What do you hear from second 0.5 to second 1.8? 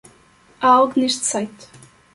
Há algo neste site.